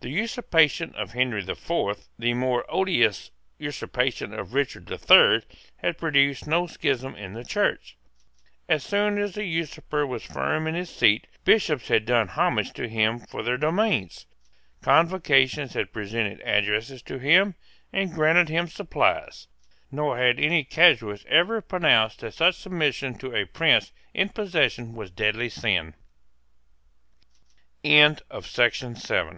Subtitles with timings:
[0.00, 5.44] The usurpation of Henry the Fourth, the more odious usurpation of Richard the Third,
[5.76, 7.98] had produced no schism in the Church.
[8.70, 12.88] As soon as the usurper was firm in his seat, Bishops had done homage to
[12.88, 14.24] him for their domains:
[14.80, 17.54] Convocations had presented addresses to him,
[17.92, 19.46] and granted him supplies;
[19.90, 25.10] nor had any casuist ever pronounced that such submission to a prince in possession was
[25.10, 25.92] deadly sin,
[27.84, 29.34] With the pra